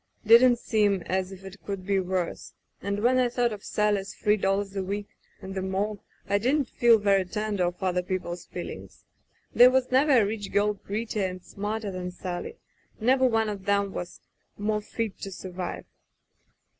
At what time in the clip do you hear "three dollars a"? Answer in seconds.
4.15-4.81